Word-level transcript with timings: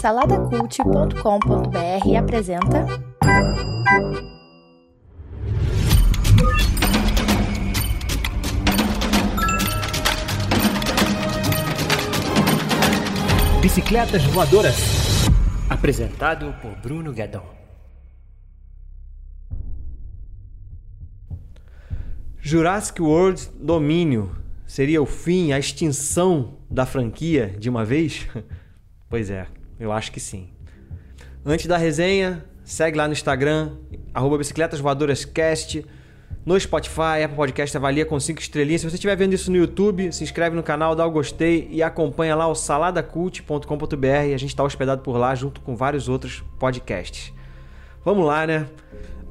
Saladacult.com.br 0.00 2.16
apresenta. 2.18 2.84
Bicicletas 13.60 14.24
Voadoras. 14.24 14.74
Apresentado 15.70 16.52
por 16.60 16.74
Bruno 16.78 17.12
Guedon. 17.12 17.46
Jurassic 22.40 23.00
World 23.00 23.48
Domínio 23.54 24.34
seria 24.66 25.00
o 25.00 25.06
fim, 25.06 25.52
a 25.52 25.58
extinção 25.60 26.58
da 26.68 26.84
franquia 26.84 27.54
de 27.56 27.70
uma 27.70 27.84
vez? 27.84 28.26
pois 29.12 29.28
é, 29.28 29.46
eu 29.78 29.92
acho 29.92 30.10
que 30.10 30.18
sim. 30.18 30.48
Antes 31.44 31.66
da 31.66 31.76
resenha, 31.76 32.42
segue 32.64 32.96
lá 32.96 33.06
no 33.06 33.12
Instagram, 33.12 33.72
arroba 34.14 34.38
Bicicletas 34.38 34.80
Voadoras 34.80 35.22
Cast, 35.26 35.84
no 36.46 36.58
Spotify, 36.58 37.22
Apple 37.22 37.36
Podcast, 37.36 37.76
avalia 37.76 38.06
com 38.06 38.18
5 38.18 38.40
estrelinhas. 38.40 38.80
Se 38.80 38.88
você 38.88 38.94
estiver 38.94 39.14
vendo 39.14 39.34
isso 39.34 39.50
no 39.50 39.58
YouTube, 39.58 40.10
se 40.14 40.24
inscreve 40.24 40.56
no 40.56 40.62
canal, 40.62 40.96
dá 40.96 41.06
o 41.06 41.10
gostei 41.10 41.68
e 41.70 41.82
acompanha 41.82 42.34
lá 42.34 42.48
o 42.48 42.54
saladacult.com.br. 42.54 44.06
A 44.34 44.38
gente 44.38 44.46
está 44.46 44.64
hospedado 44.64 45.02
por 45.02 45.18
lá 45.18 45.34
junto 45.34 45.60
com 45.60 45.76
vários 45.76 46.08
outros 46.08 46.42
podcasts. 46.58 47.34
Vamos 48.02 48.24
lá, 48.24 48.46
né? 48.46 48.66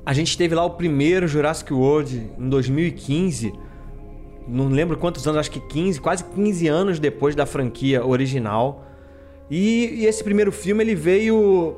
A 0.06 0.14
gente 0.14 0.38
teve 0.38 0.54
lá 0.54 0.64
o 0.64 0.70
primeiro 0.70 1.28
Jurassic 1.28 1.74
World 1.74 2.34
em 2.38 2.50
2015. 2.50 3.52
Não 4.48 4.68
lembro 4.68 4.96
quantos 4.96 5.26
anos, 5.26 5.40
acho 5.40 5.50
que 5.50 5.60
15, 5.60 6.00
quase 6.00 6.24
15 6.24 6.68
anos 6.68 7.00
depois 7.00 7.34
da 7.34 7.48
franquia 7.48 8.06
original. 8.06 8.91
E, 9.52 10.04
e 10.04 10.06
esse 10.06 10.24
primeiro 10.24 10.50
filme 10.50 10.82
ele 10.82 10.96
veio 10.96 11.76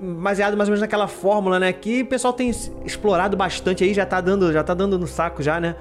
baseado 0.00 0.56
mais 0.56 0.68
ou 0.68 0.72
menos 0.72 0.80
naquela 0.80 1.06
fórmula, 1.06 1.60
né, 1.60 1.70
que 1.70 2.00
o 2.00 2.06
pessoal 2.06 2.32
tem 2.32 2.50
explorado 2.84 3.36
bastante 3.36 3.84
aí, 3.84 3.92
já 3.92 4.06
tá 4.06 4.22
dando, 4.22 4.50
já 4.52 4.64
tá 4.64 4.72
dando 4.72 4.98
no 4.98 5.06
saco 5.06 5.42
já, 5.42 5.60
né? 5.60 5.76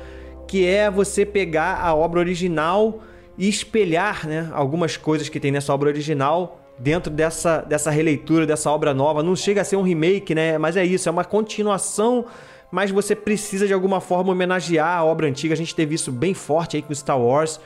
Que 0.47 0.67
é 0.67 0.91
você 0.91 1.25
pegar 1.25 1.79
a 1.81 1.95
obra 1.95 2.19
original 2.19 2.99
e 3.37 3.47
espelhar, 3.47 4.27
né, 4.27 4.49
algumas 4.51 4.97
coisas 4.97 5.29
que 5.29 5.39
tem 5.39 5.49
nessa 5.49 5.73
obra 5.73 5.87
original 5.87 6.59
dentro 6.77 7.09
dessa, 7.09 7.61
dessa 7.61 7.89
releitura, 7.89 8.45
dessa 8.45 8.69
obra 8.69 8.93
nova. 8.93 9.23
Não 9.23 9.35
chega 9.35 9.61
a 9.61 9.63
ser 9.63 9.77
um 9.77 9.81
remake, 9.81 10.35
né? 10.35 10.57
Mas 10.57 10.75
é 10.75 10.83
isso, 10.83 11.07
é 11.07 11.11
uma 11.11 11.23
continuação, 11.23 12.25
mas 12.69 12.91
você 12.91 13.15
precisa 13.15 13.65
de 13.65 13.73
alguma 13.73 14.01
forma 14.01 14.33
homenagear 14.33 14.97
a 14.97 15.05
obra 15.05 15.27
antiga. 15.27 15.53
A 15.53 15.57
gente 15.57 15.73
teve 15.73 15.95
isso 15.95 16.11
bem 16.11 16.33
forte 16.33 16.75
aí 16.75 16.81
com 16.81 16.93
Star 16.93 17.19
Wars. 17.19 17.61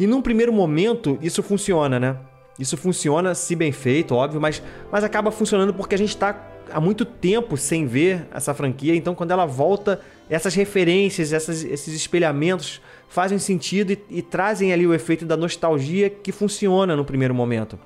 E 0.00 0.06
num 0.06 0.20
primeiro 0.20 0.52
momento, 0.52 1.18
isso 1.22 1.42
funciona, 1.42 2.00
né? 2.00 2.16
Isso 2.58 2.76
funciona 2.76 3.34
se 3.34 3.54
bem 3.54 3.70
feito, 3.72 4.14
óbvio, 4.14 4.40
mas, 4.40 4.62
mas 4.90 5.04
acaba 5.04 5.30
funcionando 5.30 5.74
porque 5.74 5.94
a 5.94 5.98
gente 5.98 6.10
está 6.10 6.40
há 6.70 6.80
muito 6.80 7.04
tempo 7.04 7.56
sem 7.56 7.86
ver 7.86 8.26
essa 8.32 8.54
franquia, 8.54 8.94
então 8.94 9.14
quando 9.14 9.30
ela 9.30 9.46
volta, 9.46 10.00
essas 10.28 10.54
referências, 10.54 11.32
essas, 11.32 11.62
esses 11.62 11.94
espelhamentos 11.94 12.80
fazem 13.08 13.38
sentido 13.38 13.92
e, 13.92 14.02
e 14.10 14.22
trazem 14.22 14.72
ali 14.72 14.86
o 14.86 14.94
efeito 14.94 15.24
da 15.24 15.36
nostalgia 15.36 16.08
que 16.10 16.32
funciona 16.32 16.96
no 16.96 17.04
primeiro 17.04 17.34
momento. 17.34 17.78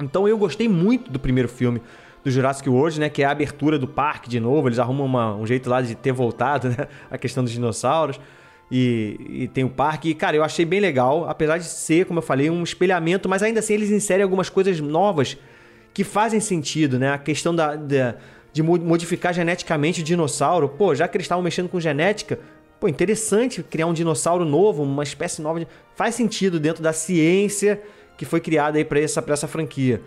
Então 0.00 0.26
eu 0.26 0.36
gostei 0.36 0.68
muito 0.68 1.10
do 1.10 1.18
primeiro 1.18 1.48
filme 1.48 1.80
do 2.24 2.30
Jurassic 2.30 2.68
World, 2.68 3.00
né? 3.00 3.08
Que 3.08 3.22
é 3.22 3.26
a 3.26 3.30
abertura 3.30 3.78
do 3.78 3.88
parque 3.88 4.28
de 4.28 4.40
novo. 4.40 4.68
Eles 4.68 4.78
arrumam 4.78 5.06
uma, 5.06 5.34
um 5.34 5.46
jeito 5.46 5.68
lá 5.68 5.80
de 5.80 5.94
ter 5.94 6.12
voltado, 6.12 6.68
né? 6.76 6.88
A 7.10 7.18
questão 7.18 7.42
dos 7.42 7.52
dinossauros. 7.52 8.20
E, 8.70 9.16
e, 9.28 9.48
tem 9.48 9.64
o 9.64 9.68
parque. 9.68 10.10
E, 10.10 10.14
cara, 10.14 10.36
eu 10.36 10.44
achei 10.44 10.64
bem 10.64 10.80
legal. 10.80 11.28
Apesar 11.28 11.58
de 11.58 11.64
ser, 11.64 12.06
como 12.06 12.18
eu 12.18 12.22
falei, 12.22 12.48
um 12.48 12.62
espelhamento. 12.62 13.28
Mas 13.28 13.42
ainda 13.42 13.60
assim 13.60 13.74
eles 13.74 13.90
inserem 13.90 14.22
algumas 14.22 14.48
coisas 14.48 14.78
novas 14.80 15.36
que 15.92 16.04
fazem 16.04 16.38
sentido, 16.38 16.98
né? 16.98 17.12
A 17.12 17.18
questão 17.18 17.54
da, 17.54 17.74
da 17.74 18.16
de 18.52 18.62
modificar 18.62 19.32
geneticamente 19.32 20.00
o 20.00 20.04
dinossauro. 20.04 20.68
Pô, 20.68 20.94
já 20.94 21.06
que 21.06 21.16
eles 21.16 21.24
estavam 21.24 21.42
mexendo 21.42 21.68
com 21.68 21.80
genética... 21.80 22.38
Pô, 22.80 22.88
interessante 22.88 23.62
criar 23.62 23.86
um 23.86 23.92
dinossauro 23.92 24.42
novo, 24.42 24.82
uma 24.82 25.02
espécie 25.02 25.42
nova. 25.42 25.60
De... 25.60 25.68
Faz 25.94 26.14
sentido 26.14 26.58
dentro 26.58 26.82
da 26.82 26.94
ciência 26.94 27.80
que 28.16 28.24
foi 28.24 28.40
criada 28.40 28.78
aí 28.78 28.84
para 28.84 29.00
essa, 29.00 29.20
pra 29.20 29.34
essa 29.34 29.46
franquia. 29.46 30.00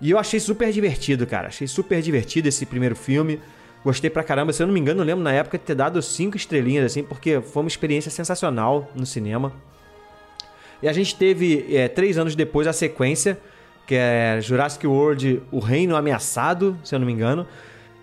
E 0.00 0.10
eu 0.10 0.18
achei 0.18 0.38
super 0.38 0.70
divertido, 0.70 1.26
cara. 1.26 1.48
Achei 1.48 1.66
super 1.66 2.00
divertido 2.02 2.48
esse 2.48 2.66
primeiro 2.66 2.94
filme. 2.94 3.40
Gostei 3.84 4.10
pra 4.10 4.22
caramba. 4.22 4.52
Se 4.52 4.62
eu 4.62 4.66
não 4.66 4.74
me 4.74 4.80
engano, 4.80 5.00
eu 5.00 5.06
lembro 5.06 5.24
na 5.24 5.32
época 5.32 5.56
de 5.58 5.64
ter 5.64 5.74
dado 5.74 6.00
cinco 6.02 6.36
estrelinhas, 6.36 6.84
assim, 6.84 7.02
porque 7.02 7.40
foi 7.40 7.62
uma 7.62 7.68
experiência 7.68 8.10
sensacional 8.10 8.90
no 8.94 9.06
cinema. 9.06 9.52
E 10.82 10.88
a 10.88 10.92
gente 10.92 11.14
teve, 11.16 11.66
é, 11.74 11.88
três 11.88 12.18
anos 12.18 12.34
depois, 12.34 12.66
a 12.66 12.72
sequência, 12.72 13.38
que 13.86 13.94
é 13.94 14.38
Jurassic 14.40 14.86
World 14.86 15.42
O 15.50 15.58
Reino 15.58 15.96
Ameaçado, 15.96 16.78
se 16.84 16.94
eu 16.94 16.98
não 16.98 17.06
me 17.06 17.12
engano 17.12 17.46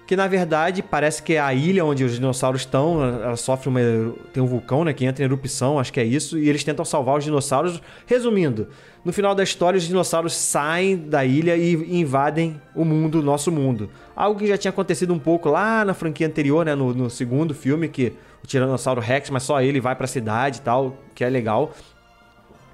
que 0.08 0.16
na 0.16 0.26
verdade 0.26 0.82
parece 0.82 1.22
que 1.22 1.34
é 1.34 1.40
a 1.40 1.54
ilha 1.54 1.84
onde 1.84 2.06
os 2.06 2.14
dinossauros 2.14 2.62
estão, 2.62 3.04
ela 3.04 3.36
sofre 3.36 3.68
uma 3.68 3.82
tem 4.32 4.42
um 4.42 4.48
vulcão, 4.48 4.86
né, 4.86 4.94
que 4.94 5.04
entra 5.06 5.22
em 5.22 5.28
erupção, 5.28 5.78
acho 5.78 5.92
que 5.92 6.00
é 6.00 6.04
isso, 6.06 6.40
e 6.40 6.48
eles 6.48 6.64
tentam 6.64 6.86
salvar 6.86 7.18
os 7.18 7.26
dinossauros. 7.26 7.82
Resumindo, 8.06 8.70
no 9.04 9.12
final 9.12 9.36
da 9.36 9.44
história 9.44 9.78
os 9.78 9.84
dinossauros 9.84 10.34
saem 10.34 10.96
da 10.96 11.26
ilha 11.26 11.58
e 11.58 12.00
invadem 12.00 12.60
o 12.74 12.86
mundo, 12.86 13.22
nosso 13.22 13.52
mundo. 13.52 13.90
Algo 14.16 14.40
que 14.40 14.48
já 14.48 14.58
tinha 14.58 14.70
acontecido 14.70 15.14
um 15.14 15.20
pouco 15.20 15.50
lá 15.50 15.84
na 15.84 15.94
franquia 15.94 16.26
anterior, 16.26 16.66
né, 16.66 16.74
no, 16.74 16.94
no 16.94 17.10
segundo 17.10 17.54
filme 17.54 17.90
que 17.90 18.14
o 18.42 18.48
Tiranossauro 18.48 19.02
Rex, 19.02 19.30
mas 19.30 19.44
só 19.44 19.62
ele 19.62 19.82
vai 19.82 19.94
para 19.94 20.06
a 20.06 20.08
cidade 20.08 20.60
e 20.60 20.62
tal, 20.62 20.96
que 21.14 21.24
é 21.26 21.30
legal. 21.30 21.74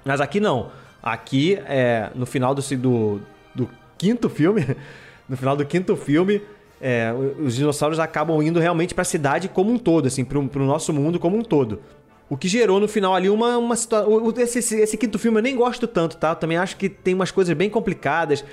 Mas 0.04 0.20
aqui 0.20 0.38
não. 0.38 0.70
Aqui 1.02 1.58
é 1.66 2.10
no 2.14 2.26
final 2.26 2.54
do, 2.54 2.62
do, 2.76 3.20
do 3.54 3.70
quinto 3.98 4.30
filme, 4.30 4.64
no 5.28 5.36
final 5.36 5.56
do 5.56 5.64
quinto 5.66 5.96
filme, 5.96 6.40
é, 6.80 7.12
os 7.38 7.54
dinossauros 7.54 7.98
acabam 7.98 8.42
indo 8.42 8.60
realmente 8.60 8.94
para 8.94 9.02
a 9.02 9.06
cidade 9.06 9.48
como 9.48 9.72
um 9.72 9.78
todo, 9.78 10.06
assim, 10.06 10.24
para 10.24 10.38
o 10.38 10.66
nosso 10.66 10.92
mundo 10.92 11.18
como 11.18 11.36
um 11.36 11.42
todo. 11.42 11.80
O 12.28 12.36
que 12.36 12.48
gerou 12.48 12.80
no 12.80 12.88
final 12.88 13.14
ali 13.14 13.28
uma, 13.28 13.58
uma 13.58 13.76
situação. 13.76 14.32
Esse, 14.38 14.58
esse, 14.58 14.80
esse, 14.80 14.96
quinto 14.96 15.18
filme 15.18 15.38
eu 15.38 15.42
nem 15.42 15.54
gosto 15.54 15.86
tanto, 15.86 16.16
tá? 16.16 16.30
Eu 16.30 16.36
também 16.36 16.56
acho 16.56 16.76
que 16.76 16.88
tem 16.88 17.14
umas 17.14 17.30
coisas 17.30 17.54
bem 17.54 17.68
complicadas. 17.68 18.44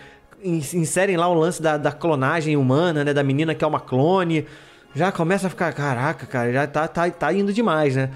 Inserem 0.43 1.17
lá 1.17 1.27
o 1.27 1.33
lance 1.33 1.61
da, 1.61 1.77
da 1.77 1.91
clonagem 1.91 2.57
humana, 2.57 3.03
né? 3.03 3.13
Da 3.13 3.23
menina 3.23 3.55
que 3.55 3.63
é 3.63 3.67
uma 3.67 3.79
clone. 3.79 4.45
Já 4.93 5.11
começa 5.11 5.47
a 5.47 5.49
ficar, 5.49 5.71
caraca, 5.71 6.25
cara, 6.25 6.51
já 6.51 6.67
tá, 6.67 6.87
tá, 6.87 7.09
tá 7.09 7.33
indo 7.33 7.53
demais, 7.53 7.95
né? 7.95 8.11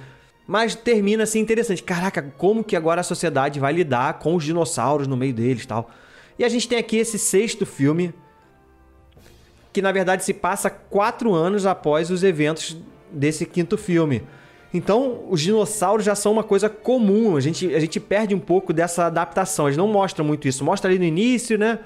Mas 0.45 0.75
termina 0.75 1.23
assim 1.23 1.39
interessante. 1.39 1.81
Caraca, 1.81 2.21
como 2.37 2.63
que 2.63 2.75
agora 2.75 3.01
a 3.01 3.03
sociedade 3.03 3.59
vai 3.59 3.71
lidar 3.71 4.19
com 4.19 4.35
os 4.35 4.43
dinossauros 4.43 5.07
no 5.07 5.15
meio 5.15 5.33
deles 5.33 5.65
tal? 5.65 5.89
E 6.37 6.43
a 6.43 6.49
gente 6.49 6.67
tem 6.67 6.77
aqui 6.77 6.97
esse 6.97 7.17
sexto 7.17 7.65
filme, 7.65 8.13
que 9.75 9.81
na 9.81 9.91
verdade 9.91 10.23
se 10.23 10.33
passa 10.33 10.69
quatro 10.69 11.33
anos 11.33 11.65
após 11.65 12.09
os 12.09 12.23
eventos 12.23 12.77
desse 13.11 13.45
quinto 13.45 13.77
filme. 13.77 14.23
Então, 14.73 15.25
os 15.29 15.41
dinossauros 15.41 16.05
já 16.05 16.15
são 16.15 16.31
uma 16.31 16.45
coisa 16.45 16.69
comum, 16.69 17.35
a 17.35 17.41
gente, 17.41 17.75
a 17.75 17.79
gente 17.81 17.99
perde 17.99 18.33
um 18.33 18.39
pouco 18.39 18.71
dessa 18.71 19.07
adaptação. 19.07 19.67
Eles 19.67 19.75
não 19.75 19.89
mostram 19.89 20.23
muito 20.23 20.47
isso. 20.47 20.63
Mostra 20.63 20.89
ali 20.89 20.97
no 20.97 21.03
início, 21.03 21.57
né? 21.57 21.79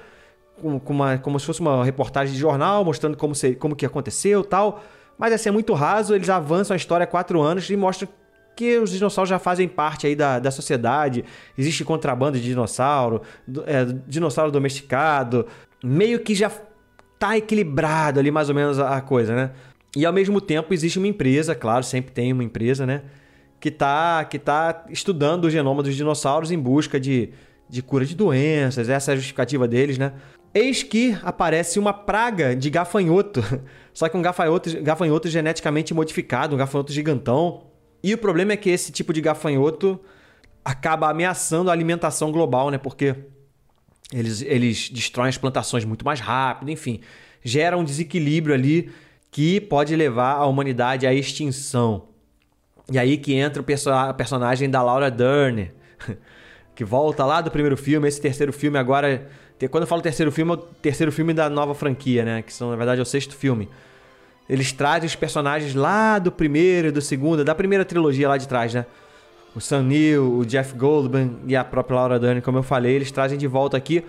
Com, 0.62 0.80
com 0.80 0.94
uma, 0.94 1.18
como 1.18 1.40
se 1.40 1.48
fosse 1.48 1.62
uma 1.62 1.84
reportagem 1.84 2.32
de 2.32 2.40
jornal, 2.40 2.86
mostrando 2.86 3.18
como, 3.18 3.34
se, 3.34 3.56
como 3.56 3.76
que 3.76 3.88
aconteceu 3.88 4.44
tal. 4.44 4.84
Mas 5.18 5.34
assim, 5.34 5.50
é 5.50 5.52
muito 5.52 5.74
raso, 5.74 6.14
eles 6.14 6.30
avançam 6.30 6.76
a 6.76 6.78
história 6.78 7.06
há 7.06 7.08
quatro 7.08 7.42
anos 7.42 7.68
e 7.72 7.76
mostram 7.76 8.08
que 8.56 8.78
os 8.78 8.92
dinossauros 8.92 9.32
já 9.32 9.40
fazem 9.40 9.68
parte 9.68 10.06
aí 10.06 10.16
da, 10.16 10.38
da 10.38 10.52
sociedade. 10.52 11.26
Existe 11.58 11.84
contrabando 11.84 12.38
de 12.38 12.44
dinossauro, 12.44 13.24
é, 13.66 13.84
dinossauro 14.06 14.52
domesticado. 14.52 15.48
Meio 15.84 16.20
que 16.20 16.36
já 16.36 16.52
tá 17.20 17.38
equilibrado 17.38 18.20
ali 18.20 18.32
mais 18.32 18.50
ou 18.50 18.56
menos 18.56 18.80
a 18.80 19.00
coisa, 19.02 19.36
né? 19.36 19.52
E 19.96 20.06
ao 20.06 20.14
mesmo 20.14 20.40
tempo 20.40 20.74
existe 20.74 20.98
uma 20.98 21.08
empresa, 21.08 21.54
claro, 21.54 21.84
sempre 21.84 22.12
tem 22.12 22.32
uma 22.32 22.44
empresa, 22.44 22.86
né? 22.86 23.04
Que 23.60 23.70
tá, 23.70 24.24
que 24.24 24.40
tá 24.40 24.86
estudando 24.90 25.46
o 25.46 25.50
genoma 25.50 25.84
dos 25.84 25.96
dinossauros 25.96 26.50
em 26.50 26.58
busca 26.58 27.00
de, 27.00 27.32
de 27.68 27.82
cura 27.84 28.06
de 28.06 28.16
doenças, 28.16 28.88
essa 28.88 29.12
é 29.12 29.14
a 29.14 29.16
justificativa 29.18 29.68
deles, 29.68 29.98
né? 29.98 30.14
Eis 30.54 30.82
que 30.82 31.16
aparece 31.22 31.78
uma 31.78 31.94
praga 31.94 32.56
de 32.56 32.70
gafanhoto, 32.70 33.44
só 33.94 34.08
que 34.08 34.16
um 34.16 34.22
gafanhoto, 34.22 34.82
gafanhoto 34.82 35.28
geneticamente 35.28 35.94
modificado, 35.94 36.56
um 36.56 36.58
gafanhoto 36.58 36.94
gigantão. 36.94 37.66
E 38.02 38.14
o 38.14 38.18
problema 38.18 38.54
é 38.54 38.58
que 38.58 38.70
esse 38.70 38.92
tipo 38.92 39.12
de 39.12 39.20
gafanhoto 39.22 40.00
acaba 40.64 41.10
ameaçando 41.10 41.70
a 41.70 41.74
alimentação 41.74 42.32
global, 42.32 42.72
né? 42.72 42.78
Porque 42.78 43.16
eles, 44.14 44.42
eles 44.42 44.90
destroem 44.90 45.30
as 45.30 45.38
plantações 45.38 45.86
muito 45.86 46.04
mais 46.04 46.20
rápido, 46.20 46.72
enfim. 46.72 47.00
Gera 47.44 47.78
um 47.78 47.84
desequilíbrio 47.84 48.56
ali 48.56 48.92
que 49.32 49.62
pode 49.62 49.96
levar 49.96 50.34
a 50.34 50.46
humanidade 50.46 51.06
à 51.06 51.14
extinção. 51.14 52.08
E 52.92 52.98
aí 52.98 53.18
que 53.18 53.34
entra 53.34 53.62
o 53.62 53.66
perso 53.66 53.92
personagem 54.18 54.70
da 54.70 54.82
Laura 54.82 55.12
Dern, 55.12 55.72
que 56.76 56.84
volta 56.84 57.24
lá 57.24 57.40
do 57.40 57.52
primeiro 57.52 57.78
filme. 57.78 58.08
Esse 58.08 58.20
terceiro 58.20 58.52
filme 58.52 58.78
agora. 58.78 59.30
Quando 59.70 59.84
eu 59.84 59.88
falo 59.88 60.02
terceiro 60.02 60.32
filme, 60.32 60.54
é 60.54 60.56
o 60.56 60.58
terceiro 60.58 61.12
filme 61.12 61.34
da 61.34 61.50
nova 61.50 61.76
franquia, 61.76 62.24
né? 62.24 62.42
Que 62.42 62.52
são, 62.52 62.72
na 62.72 62.78
verdade, 62.78 63.00
é 63.00 63.04
o 63.04 63.06
sexto 63.06 63.36
filme. 63.36 63.70
Eles 64.50 64.72
trazem 64.72 65.06
os 65.06 65.16
personagens 65.16 65.76
lá 65.76 66.18
do 66.18 66.32
primeiro 66.32 66.88
e 66.88 66.92
do 66.92 67.02
segundo, 67.02 67.44
da 67.44 67.54
primeira 67.54 67.86
trilogia 67.86 68.28
lá 68.28 68.38
de 68.38 68.48
trás, 68.48 68.74
né? 68.74 68.86
O 69.56 69.60
Sam 69.60 69.84
Neill, 69.84 70.38
o 70.40 70.46
Jeff 70.46 70.76
Goldblum 70.76 71.36
e 71.48 71.56
a 71.56 71.64
própria 71.64 71.96
Laura 71.96 72.20
Dern, 72.20 72.42
como 72.42 72.58
eu 72.58 72.64
falei, 72.64 72.94
eles 72.94 73.12
trazem 73.12 73.38
de 73.38 73.48
volta 73.48 73.76
aqui. 73.76 74.04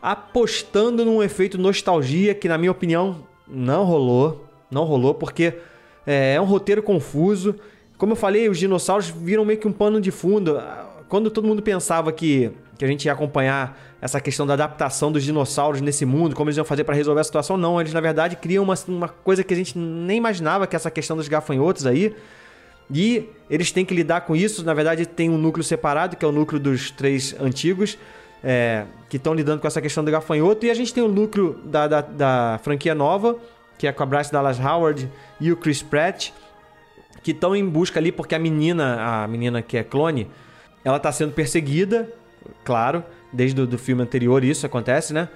apostando 0.00 1.04
num 1.04 1.22
efeito 1.22 1.58
nostalgia 1.58 2.34
que, 2.34 2.48
na 2.48 2.56
minha 2.56 2.70
opinião, 2.70 3.26
não 3.46 3.84
rolou. 3.84 4.46
Não 4.70 4.84
rolou, 4.84 5.14
porque 5.14 5.54
é, 6.06 6.34
é 6.34 6.40
um 6.40 6.44
roteiro 6.44 6.82
confuso. 6.82 7.54
Como 7.98 8.12
eu 8.12 8.16
falei, 8.16 8.48
os 8.48 8.58
dinossauros 8.58 9.08
viram 9.08 9.44
meio 9.44 9.58
que 9.58 9.66
um 9.66 9.72
pano 9.72 10.00
de 10.00 10.10
fundo. 10.10 10.60
Quando 11.08 11.30
todo 11.30 11.46
mundo 11.46 11.62
pensava 11.62 12.12
que, 12.12 12.50
que 12.78 12.84
a 12.84 12.88
gente 12.88 13.04
ia 13.06 13.12
acompanhar 13.12 13.78
essa 14.00 14.20
questão 14.20 14.46
da 14.46 14.54
adaptação 14.54 15.10
dos 15.10 15.24
dinossauros 15.24 15.80
nesse 15.80 16.04
mundo, 16.04 16.34
como 16.36 16.48
eles 16.48 16.56
iam 16.56 16.64
fazer 16.64 16.84
para 16.84 16.94
resolver 16.94 17.20
a 17.20 17.24
situação, 17.24 17.56
não. 17.56 17.80
Eles, 17.80 17.92
na 17.92 18.00
verdade, 18.00 18.36
criam 18.36 18.62
uma, 18.62 18.74
uma 18.88 19.08
coisa 19.08 19.42
que 19.42 19.54
a 19.54 19.56
gente 19.56 19.78
nem 19.78 20.18
imaginava, 20.18 20.66
que 20.66 20.76
é 20.76 20.78
essa 20.78 20.90
questão 20.90 21.16
dos 21.16 21.28
gafanhotos 21.28 21.86
aí. 21.86 22.14
E 22.92 23.28
eles 23.50 23.72
têm 23.72 23.84
que 23.84 23.94
lidar 23.94 24.22
com 24.22 24.36
isso. 24.36 24.64
Na 24.64 24.74
verdade, 24.74 25.06
tem 25.06 25.30
um 25.30 25.38
núcleo 25.38 25.64
separado, 25.64 26.16
que 26.16 26.24
é 26.24 26.28
o 26.28 26.32
núcleo 26.32 26.60
dos 26.60 26.90
três 26.90 27.34
antigos, 27.40 27.98
é, 28.42 28.84
que 29.08 29.16
estão 29.16 29.34
lidando 29.34 29.60
com 29.60 29.66
essa 29.66 29.80
questão 29.80 30.04
do 30.04 30.10
gafanhoto. 30.10 30.66
E 30.66 30.70
a 30.70 30.74
gente 30.74 30.92
tem 30.92 31.02
o 31.02 31.08
núcleo 31.08 31.58
da, 31.64 31.88
da, 31.88 32.00
da 32.00 32.60
franquia 32.62 32.94
nova, 32.94 33.36
que 33.78 33.86
é 33.86 33.92
com 33.92 34.02
a 34.02 34.06
Bryce 34.06 34.32
Dallas 34.32 34.58
Howard 34.58 35.10
e 35.40 35.52
o 35.52 35.56
Chris 35.56 35.82
Pratt, 35.82 36.30
que 37.22 37.32
estão 37.32 37.56
em 37.56 37.68
busca 37.68 37.98
ali 37.98 38.12
porque 38.12 38.34
a 38.34 38.38
menina, 38.38 39.22
a 39.22 39.28
menina 39.28 39.60
que 39.60 39.76
é 39.76 39.82
clone, 39.82 40.28
ela 40.84 40.96
está 40.96 41.10
sendo 41.10 41.32
perseguida, 41.32 42.08
claro, 42.64 43.02
desde 43.32 43.60
o 43.60 43.66
do 43.66 43.76
filme 43.76 44.02
anterior 44.02 44.44
isso 44.44 44.64
acontece, 44.64 45.12
né? 45.12 45.28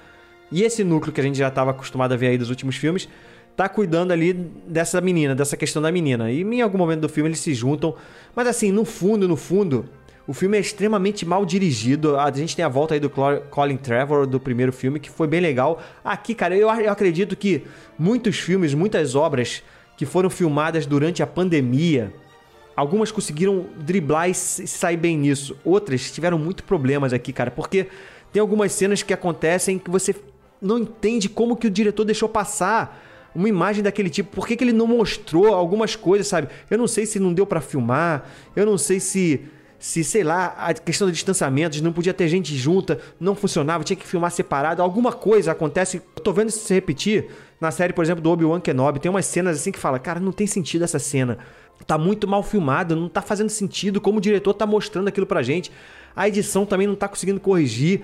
E 0.53 0.63
esse 0.63 0.83
núcleo 0.83 1.13
que 1.13 1.21
a 1.21 1.25
gente 1.25 1.39
já 1.39 1.49
estava 1.49 1.71
acostumado 1.71 2.13
a 2.13 2.17
ver 2.17 2.29
aí 2.29 2.39
dos 2.39 2.51
últimos 2.51 2.77
filmes, 2.77 3.09
tá 3.57 3.69
cuidando 3.69 4.13
ali 4.13 4.33
dessa 4.33 5.01
menina, 5.01 5.35
dessa 5.35 5.57
questão 5.57 5.83
da 5.83 5.93
menina. 5.93 6.31
E 6.31 6.43
em 6.43 6.61
algum 6.61 6.79
momento 6.79 7.01
do 7.01 7.09
filme 7.09 7.29
eles 7.29 7.41
se 7.41 7.55
juntam, 7.55 7.95
mas 8.35 8.47
assim, 8.47 8.73
no 8.73 8.85
fundo, 8.85 9.29
no 9.29 9.37
fundo, 9.37 9.85
o 10.27 10.33
filme 10.33 10.57
é 10.57 10.61
extremamente 10.61 11.27
mal 11.27 11.45
dirigido. 11.45 12.17
A 12.17 12.31
gente 12.31 12.55
tem 12.55 12.65
a 12.65 12.69
volta 12.69 12.95
aí 12.95 13.01
do 13.01 13.11
Colin 13.11 13.77
Trevor 13.77 14.27
do 14.27 14.39
primeiro 14.39 14.73
filme, 14.73 15.01
que 15.01 15.11
foi 15.11 15.27
bem 15.27 15.41
legal. 15.41 15.83
Aqui, 16.05 16.35
cara, 16.35 16.57
eu, 16.57 16.69
eu 16.69 16.93
acredito 16.93 17.35
que 17.37 17.65
muitos 17.99 18.39
filmes, 18.39 18.73
muitas 18.73 19.15
obras 19.15 19.63
que 19.97 20.07
foram 20.07 20.31
filmadas 20.31 20.87
durante 20.87 21.23
a 21.23 21.27
pandemia, 21.27 22.15
algumas 22.77 23.11
conseguiram 23.11 23.67
driblar 23.79 24.31
e 24.31 24.35
sair 24.35 24.97
bem 24.97 25.19
nisso. 25.19 25.57
Outras 25.65 26.11
tiveram 26.11 26.39
muito 26.39 26.65
problemas 26.65 27.13
aqui, 27.13 27.33
cara, 27.33 27.51
porque 27.51 27.89
tem 28.33 28.41
algumas 28.41 28.73
cenas 28.73 29.03
que 29.03 29.13
acontecem 29.13 29.79
que 29.79 29.91
você 29.91 30.15
não 30.63 30.79
entende 30.79 31.29
como 31.29 31.57
que 31.57 31.67
o 31.67 31.71
diretor 31.71 32.05
deixou 32.05 32.29
passar 32.29 33.10
uma 33.35 33.49
imagem 33.49 33.83
daquele 33.83 34.11
tipo. 34.11 34.31
Por 34.35 34.47
que, 34.47 34.57
que 34.57 34.65
ele 34.65 34.73
não 34.73 34.87
mostrou 34.87 35.55
algumas 35.55 35.97
coisas, 35.97 36.27
sabe? 36.27 36.49
Eu 36.71 36.79
não 36.79 36.87
sei 36.87 37.07
se 37.07 37.19
não 37.19 37.33
deu 37.33 37.47
para 37.47 37.61
filmar, 37.61 38.25
eu 38.55 38.67
não 38.67 38.79
sei 38.79 39.01
se 39.01 39.41
se, 39.81 40.05
sei 40.05 40.23
lá, 40.23 40.55
a 40.59 40.75
questão 40.75 41.09
do 41.09 41.13
distanciamento, 41.13 41.83
não 41.83 41.91
podia 41.91 42.13
ter 42.13 42.29
gente 42.29 42.55
junta, 42.55 43.01
não 43.19 43.35
funcionava, 43.35 43.83
tinha 43.83 43.97
que 43.97 44.07
filmar 44.07 44.31
separado, 44.31 44.83
alguma 44.83 45.11
coisa 45.11 45.53
acontece. 45.53 46.03
Eu 46.15 46.23
tô 46.23 46.35
vendo 46.35 46.51
isso 46.51 46.67
se 46.67 46.75
repetir 46.75 47.31
na 47.59 47.71
série, 47.71 47.95
por 47.95 48.05
exemplo, 48.05 48.23
do 48.23 48.31
Obi-Wan 48.31 48.61
Kenobi. 48.61 49.01
Tem 49.01 49.11
umas 49.11 49.25
cenas 49.25 49.59
assim 49.59 49.73
que 49.73 49.79
fala, 49.79 49.99
cara, 49.99 50.21
não 50.21 50.33
tem 50.33 50.47
sentido 50.47 50.85
essa 50.85 50.99
cena. 50.99 51.39
Tá 51.87 51.97
muito 51.99 52.29
mal 52.29 52.43
filmado, 52.43 52.95
não 52.95 53.09
tá 53.09 53.23
fazendo 53.23 53.49
sentido 53.49 54.01
como 54.01 54.19
o 54.19 54.21
diretor 54.21 54.55
tá 54.55 54.67
mostrando 54.67 55.09
aquilo 55.09 55.27
pra 55.27 55.43
gente. 55.43 55.73
A 56.15 56.29
edição 56.29 56.67
também 56.67 56.87
não 56.87 56.95
tá 56.95 57.09
conseguindo 57.09 57.41
corrigir. 57.41 58.03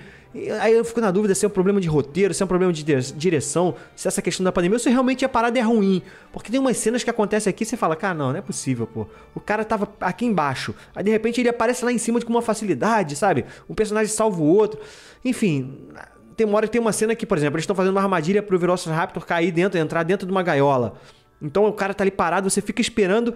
Aí 0.61 0.75
eu 0.75 0.84
fico 0.84 1.00
na 1.00 1.11
dúvida 1.11 1.34
se 1.34 1.46
é 1.46 1.49
um 1.49 1.50
problema 1.50 1.81
de 1.81 1.88
roteiro, 1.88 2.34
se 2.34 2.43
é 2.43 2.44
um 2.44 2.49
problema 2.49 2.73
de 2.73 2.84
direção, 2.84 3.75
se 3.94 4.06
essa 4.06 4.20
questão 4.20 4.44
da 4.44 4.52
pandemia, 4.52 4.76
ou 4.76 4.78
se 4.78 4.90
realmente 4.90 5.25
a 5.25 5.28
parada 5.28 5.58
é 5.58 5.62
ruim. 5.62 6.02
Porque 6.31 6.50
tem 6.50 6.61
umas 6.61 6.76
cenas 6.76 7.02
que 7.02 7.08
acontecem 7.08 7.50
aqui 7.50 7.62
e 7.62 7.67
você 7.67 7.76
fala, 7.76 7.96
cara, 7.96 8.12
não, 8.14 8.31
não 8.32 8.38
é 8.38 8.43
possível, 8.43 8.87
pô. 8.87 9.06
O 9.34 9.40
cara 9.40 9.64
tava 9.64 9.88
aqui 10.00 10.26
embaixo, 10.26 10.75
aí 10.94 11.02
de 11.02 11.11
repente 11.11 11.40
ele 11.40 11.49
aparece 11.49 11.84
lá 11.84 11.93
em 11.93 11.99
cima 11.99 12.20
com 12.20 12.31
uma 12.31 12.43
facilidade, 12.43 13.17
sabe? 13.17 13.46
Um 13.69 13.75
personagem 13.75 14.12
salva 14.12 14.40
o 14.40 14.44
outro. 14.44 14.79
Enfim, 15.25 15.88
tem 16.37 16.46
uma 16.46 16.56
hora 16.58 16.69
tem 16.69 16.81
uma 16.81 16.93
cena 16.93 17.14
que, 17.14 17.25
por 17.25 17.38
exemplo, 17.38 17.56
eles 17.56 17.62
estão 17.62 17.75
fazendo 17.75 17.93
uma 17.93 18.02
armadilha 18.02 18.43
pro 18.43 18.58
Velociraptor 18.58 19.25
cair 19.25 19.50
dentro, 19.50 19.79
entrar 19.79 20.02
dentro 20.02 20.26
de 20.26 20.32
uma 20.32 20.43
gaiola. 20.43 20.99
Então 21.40 21.64
o 21.64 21.72
cara 21.72 21.94
tá 21.94 22.05
ali 22.05 22.11
parado, 22.11 22.50
você 22.50 22.61
fica 22.61 22.81
esperando. 22.81 23.34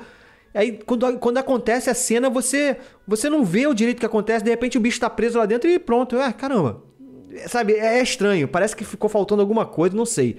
Aí 0.55 0.81
quando, 0.85 1.19
quando 1.19 1.39
acontece 1.39 1.89
a 1.91 1.95
cena, 1.95 2.29
você 2.29 2.77
você 3.07 3.31
não 3.31 3.45
vê 3.45 3.67
o 3.67 3.75
direito 3.75 4.01
que 4.01 4.07
acontece, 4.07 4.45
de 4.45 4.51
repente 4.51 4.77
o 4.77 4.81
bicho 4.81 5.01
tá 5.01 5.09
preso 5.09 5.39
lá 5.39 5.47
dentro 5.47 5.69
e 5.71 5.79
pronto. 5.79 6.17
É, 6.17 6.33
caramba 6.33 6.91
sabe, 7.47 7.75
é 7.75 8.03
estranho. 8.03 8.49
Parece 8.49 8.75
que 8.75 8.85
ficou 8.85 9.09
faltando 9.09 9.43
alguma 9.43 9.67
coisa, 9.67 9.97
não 9.97 10.07
sei. 10.07 10.39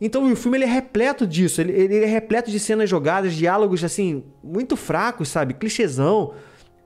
Então 0.00 0.30
o 0.30 0.36
filme 0.36 0.58
ele 0.58 0.64
é 0.64 0.68
repleto 0.68 1.26
disso, 1.26 1.60
ele, 1.60 1.72
ele 1.72 1.98
é 1.98 2.06
repleto 2.06 2.50
de 2.50 2.58
cenas 2.58 2.90
jogadas, 2.90 3.32
diálogos 3.32 3.82
assim, 3.84 4.24
muito 4.42 4.76
fracos, 4.76 5.28
sabe? 5.28 5.54
Clichêzão. 5.54 6.34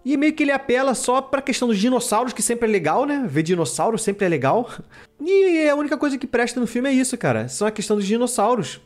E 0.05 0.17
meio 0.17 0.33
que 0.33 0.43
ele 0.43 0.53
apela 0.53 0.95
só 0.95 1.21
pra 1.21 1.43
questão 1.43 1.69
dos 1.69 1.79
dinossauros, 1.79 2.33
que 2.33 2.41
sempre 2.41 2.69
é 2.69 2.71
legal, 2.71 3.05
né? 3.05 3.27
Ver 3.29 3.43
dinossauro 3.43 3.99
sempre 3.99 4.27
é 4.27 4.29
legal. 4.29 4.71
E 5.21 5.69
a 5.69 5.75
única 5.75 5.99
coisa 5.99 6.17
que 6.17 6.29
presta 6.29 6.61
no 6.61 6.67
filme 6.67 6.89
é 6.89 6.93
isso, 6.93 7.19
cara. 7.19 7.49
São 7.49 7.67
a 7.67 7.73
questão 7.73 7.97
dos 7.97 8.07
dinossauros. 8.07 8.81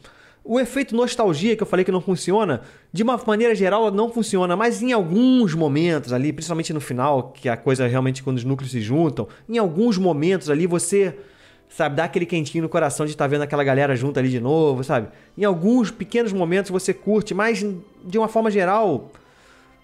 O 0.44 0.59
efeito 0.59 0.97
nostalgia 0.97 1.55
que 1.55 1.62
eu 1.62 1.67
falei 1.67 1.85
que 1.85 1.93
não 1.93 2.00
funciona, 2.00 2.62
de 2.93 3.05
uma 3.05 3.21
maneira 3.25 3.55
geral 3.55 3.93
não 3.93 4.11
funciona, 4.11 4.56
mas 4.56 4.83
em 4.83 4.91
alguns 4.91 5.55
momentos 5.55 6.12
ali, 6.12 6.33
principalmente 6.33 6.73
no 6.73 6.81
final, 6.81 7.33
que 7.33 7.49
a 7.49 7.56
coisa 7.56 7.87
realmente 7.87 8.25
quando 8.25 8.39
os 8.39 8.44
núcleos 8.44 8.73
se 8.73 8.81
juntam, 8.81 9.29
em 9.49 9.56
alguns 9.59 9.99
momentos 9.99 10.50
ali 10.50 10.67
você, 10.67 11.17
sabe, 11.69 11.94
dá 11.94 12.05
aquele 12.05 12.27
quentinho 12.27 12.62
no 12.62 12.69
coração 12.69 13.06
de 13.06 13.12
estar 13.12 13.25
tá 13.25 13.29
vendo 13.29 13.43
aquela 13.43 13.62
galera 13.62 13.94
junto 13.94 14.19
ali 14.19 14.29
de 14.29 14.41
novo, 14.41 14.83
sabe? 14.83 15.09
Em 15.39 15.44
alguns 15.44 15.93
pequenos 15.93 16.33
momentos 16.33 16.73
você 16.73 16.93
curte, 16.93 17.33
mas 17.33 17.65
de 18.05 18.19
uma 18.19 18.27
forma 18.27 18.50
geral 18.50 19.12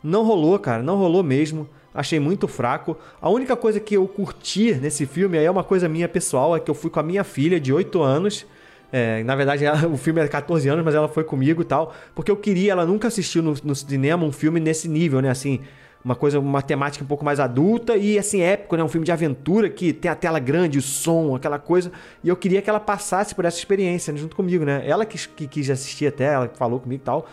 não 0.02 0.24
rolou, 0.24 0.58
cara, 0.58 0.82
não 0.82 0.96
rolou 0.96 1.22
mesmo. 1.22 1.68
Achei 1.94 2.20
muito 2.20 2.46
fraco. 2.46 2.96
A 3.20 3.30
única 3.30 3.56
coisa 3.56 3.80
que 3.80 3.96
eu 3.96 4.06
curti 4.06 4.74
nesse 4.74 5.06
filme 5.06 5.38
aí 5.38 5.44
é 5.44 5.50
uma 5.50 5.64
coisa 5.64 5.88
minha 5.88 6.08
pessoal, 6.08 6.56
é 6.56 6.60
que 6.60 6.70
eu 6.70 6.74
fui 6.74 6.90
com 6.90 7.00
a 7.00 7.02
minha 7.02 7.22
filha 7.22 7.60
de 7.60 7.72
8 7.72 8.02
anos 8.02 8.44
é, 8.92 9.22
na 9.22 9.36
verdade, 9.36 9.64
ela, 9.64 9.86
o 9.86 9.96
filme 9.96 10.20
é 10.20 10.28
14 10.28 10.68
anos, 10.68 10.84
mas 10.84 10.94
ela 10.94 11.08
foi 11.08 11.24
comigo 11.24 11.62
e 11.62 11.64
tal. 11.64 11.94
Porque 12.14 12.30
eu 12.30 12.36
queria, 12.36 12.72
ela 12.72 12.86
nunca 12.86 13.08
assistiu 13.08 13.42
no, 13.42 13.54
no, 13.62 13.74
cinema 13.74 14.24
um 14.24 14.32
filme 14.32 14.60
nesse 14.60 14.88
nível, 14.88 15.20
né? 15.20 15.30
Assim, 15.30 15.60
uma 16.04 16.14
coisa, 16.14 16.38
uma 16.38 16.62
temática 16.62 17.04
um 17.04 17.06
pouco 17.08 17.24
mais 17.24 17.38
adulta 17.38 17.96
e 17.96 18.18
assim, 18.18 18.40
épico, 18.40 18.76
né? 18.76 18.82
Um 18.82 18.88
filme 18.88 19.04
de 19.04 19.12
aventura 19.12 19.68
que 19.68 19.92
tem 19.92 20.10
a 20.10 20.14
tela 20.14 20.38
grande, 20.38 20.78
o 20.78 20.82
som, 20.82 21.36
aquela 21.36 21.58
coisa. 21.58 21.92
E 22.24 22.28
eu 22.28 22.36
queria 22.36 22.62
que 22.62 22.70
ela 22.70 22.80
passasse 22.80 23.34
por 23.34 23.44
essa 23.44 23.58
experiência 23.58 24.12
né? 24.12 24.18
junto 24.18 24.34
comigo, 24.34 24.64
né? 24.64 24.82
Ela 24.86 25.04
que, 25.04 25.18
que 25.28 25.46
quis 25.46 25.68
assistir 25.68 26.06
até, 26.06 26.24
ela 26.24 26.50
falou 26.56 26.80
comigo 26.80 27.02
e 27.02 27.04
tal. 27.04 27.28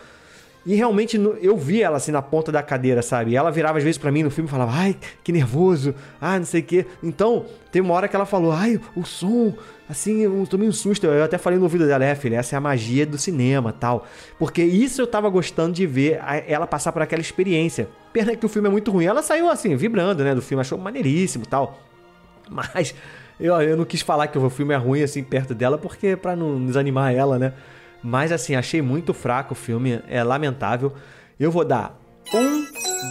E 0.66 0.74
realmente 0.74 1.16
eu 1.40 1.56
vi 1.56 1.80
ela 1.80 1.96
assim 1.96 2.10
na 2.10 2.20
ponta 2.20 2.50
da 2.50 2.60
cadeira, 2.60 3.00
sabe? 3.00 3.30
E 3.30 3.36
ela 3.36 3.52
virava 3.52 3.78
às 3.78 3.84
vezes 3.84 3.96
para 3.96 4.10
mim 4.10 4.24
no 4.24 4.30
filme 4.32 4.48
e 4.48 4.50
falava, 4.50 4.72
ai, 4.74 4.96
que 5.22 5.30
nervoso, 5.30 5.94
ah, 6.20 6.36
não 6.36 6.44
sei 6.44 6.60
o 6.60 6.64
quê. 6.64 6.86
Então, 7.00 7.46
tem 7.70 7.80
uma 7.80 7.94
hora 7.94 8.08
que 8.08 8.16
ela 8.16 8.26
falou, 8.26 8.50
ai, 8.50 8.80
o 8.96 9.04
som, 9.04 9.54
assim, 9.88 10.22
eu 10.22 10.44
tomei 10.50 10.68
um 10.68 10.72
susto. 10.72 11.06
Eu 11.06 11.22
até 11.22 11.38
falei 11.38 11.56
no 11.56 11.64
ouvido 11.66 11.86
dela, 11.86 12.04
é, 12.04 12.16
filha, 12.16 12.38
essa 12.38 12.56
é 12.56 12.58
a 12.58 12.60
magia 12.60 13.06
do 13.06 13.16
cinema 13.16 13.72
tal. 13.72 14.08
Porque 14.40 14.64
isso 14.64 15.00
eu 15.00 15.06
tava 15.06 15.28
gostando 15.28 15.72
de 15.72 15.86
ver 15.86 16.18
ela 16.48 16.66
passar 16.66 16.90
por 16.90 17.00
aquela 17.00 17.22
experiência. 17.22 17.88
Pena 18.12 18.34
que 18.34 18.44
o 18.44 18.48
filme 18.48 18.66
é 18.66 18.70
muito 18.70 18.90
ruim. 18.90 19.04
Ela 19.04 19.22
saiu 19.22 19.48
assim, 19.48 19.76
vibrando, 19.76 20.24
né, 20.24 20.34
do 20.34 20.42
filme, 20.42 20.60
achou 20.60 20.76
maneiríssimo 20.76 21.46
tal. 21.46 21.78
Mas 22.50 22.92
eu, 23.38 23.54
eu 23.62 23.76
não 23.76 23.84
quis 23.84 24.00
falar 24.00 24.26
que 24.26 24.36
o 24.36 24.50
filme 24.50 24.74
é 24.74 24.76
ruim 24.76 25.02
assim 25.02 25.22
perto 25.22 25.54
dela, 25.54 25.78
porque 25.78 26.16
para 26.16 26.34
não 26.34 26.64
desanimar 26.66 27.14
ela, 27.14 27.38
né? 27.38 27.52
Mas 28.02 28.32
assim, 28.32 28.54
achei 28.54 28.82
muito 28.82 29.12
fraco 29.12 29.52
o 29.52 29.56
filme, 29.56 30.00
é 30.08 30.22
lamentável. 30.22 30.92
Eu 31.38 31.50
vou 31.50 31.64
dar 31.64 31.98
um, 32.34 32.66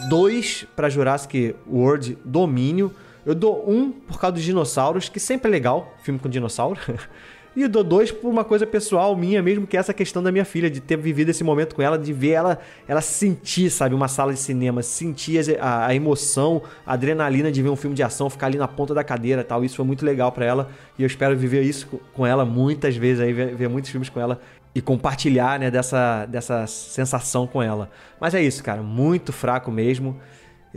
dois 0.10 0.66
para 0.76 0.90
Jurassic 0.90 1.56
World 1.68 2.18
Domínio. 2.24 2.94
Eu 3.26 3.36
dou 3.36 3.70
um 3.70 3.92
por 3.92 4.20
causa 4.20 4.36
dos 4.36 4.44
dinossauros, 4.44 5.10
que 5.10 5.20
sempre 5.20 5.50
é 5.50 5.52
legal, 5.52 5.94
filme 6.04 6.20
com 6.20 6.30
dinossauro. 6.30 6.80
E 7.56 7.68
dou 7.70 7.84
dois 7.84 8.12
por 8.12 8.30
uma 8.30 8.44
coisa 8.44 8.68
pessoal 8.68 9.16
minha 9.16 9.42
mesmo, 9.42 9.66
que 9.66 9.78
é 9.78 9.80
essa 9.80 9.94
questão 9.94 10.22
da 10.22 10.30
minha 10.30 10.44
filha, 10.44 10.70
de 10.70 10.82
ter 10.82 10.98
vivido 10.98 11.30
esse 11.30 11.44
momento 11.44 11.74
com 11.74 11.82
ela, 11.82 11.98
de 11.98 12.12
ver 12.12 12.32
ela, 12.32 12.60
ela 12.86 13.00
sentir, 13.00 13.70
sabe, 13.70 13.96
uma 13.96 14.10
sala 14.10 14.34
de 14.34 14.40
cinema, 14.40 14.84
sentir 14.84 15.58
a, 15.62 15.88
a 15.88 15.96
emoção, 15.96 16.62
a 16.86 16.94
adrenalina 16.94 17.50
de 17.50 17.62
ver 17.62 17.70
um 17.70 17.76
filme 17.78 17.96
de 17.96 18.04
ação, 18.04 18.30
ficar 18.30 18.48
ali 18.48 18.58
na 18.58 18.68
ponta 18.68 18.94
da 18.94 19.06
cadeira 19.06 19.42
tal. 19.42 19.64
Isso 19.64 19.78
foi 19.78 19.86
muito 19.86 20.06
legal 20.06 20.34
para 20.34 20.46
ela 20.46 20.70
e 21.00 21.04
eu 21.04 21.08
espero 21.08 21.38
viver 21.38 21.62
isso 21.62 21.88
com 22.14 22.28
ela 22.28 22.44
muitas 22.44 22.98
vezes, 22.98 23.22
aí 23.22 23.32
ver, 23.32 23.56
ver 23.56 23.70
muitos 23.70 23.90
filmes 23.90 24.10
com 24.10 24.20
ela 24.20 24.42
e 24.76 24.82
compartilhar, 24.82 25.58
né, 25.58 25.72
dessa, 25.72 26.26
dessa 26.26 26.68
sensação 26.68 27.48
com 27.48 27.64
ela. 27.64 27.90
Mas 28.20 28.36
é 28.36 28.42
isso, 28.42 28.62
cara, 28.62 28.84
muito 28.84 29.32
fraco 29.32 29.72
mesmo. 29.72 30.20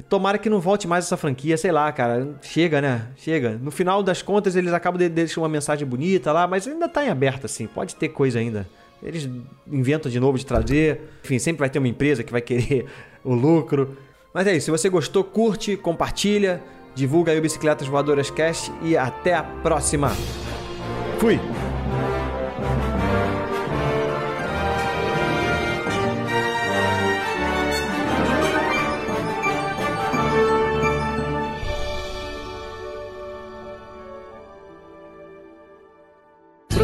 Tomara 0.03 0.39
que 0.39 0.51
não 0.51 0.61
volte 0.61 0.87
mais 0.87 1.05
essa 1.05 1.17
franquia, 1.17 1.57
sei 1.57 1.73
lá, 1.73 1.91
cara. 1.91 2.37
Chega, 2.43 2.81
né? 2.81 3.09
Chega. 3.17 3.59
No 3.61 3.71
final 3.71 4.03
das 4.03 4.23
contas, 4.23 4.55
eles 4.57 4.73
acabam 4.73 4.99
de 4.99 5.09
deixar 5.09 5.41
uma 5.41 5.49
mensagem 5.49 5.87
bonita 5.87 6.33
lá, 6.33 6.47
mas 6.47 6.67
ainda 6.67 6.89
tá 6.89 7.05
em 7.05 7.09
aberto, 7.09 7.47
assim. 7.47 7.67
Pode 7.67 7.97
ter 7.97 8.09
coisa 8.09 8.39
ainda. 8.39 8.67
Eles 9.03 9.29
inventam 9.71 10.11
de 10.11 10.19
novo 10.21 10.39
de 10.39 10.45
trazer. 10.45 11.01
Enfim, 11.25 11.39
sempre 11.39 11.61
vai 11.61 11.71
ter 11.71 11.79
uma 11.79 11.89
empresa 11.89 12.23
que 12.23 12.33
vai 12.33 12.41
querer 12.41 12.87
o 13.25 13.35
lucro. 13.35 13.97
Mas 14.33 14.47
é 14.47 14.57
isso. 14.57 14.67
Se 14.67 14.71
você 14.71 14.89
gostou, 14.89 15.25
curte, 15.25 15.77
compartilha, 15.77 16.63
divulga 16.95 17.33
aí 17.33 17.39
o 17.39 17.43
Bicicletas 17.43 17.89
Voadoras 17.89 18.31
Cast 18.31 18.73
e 18.83 18.97
até 18.97 19.35
a 19.35 19.43
próxima. 19.43 20.11
Fui! 21.19 21.41